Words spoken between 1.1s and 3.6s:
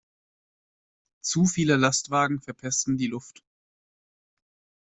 Zu viele Lastwagen verpesten die Luft.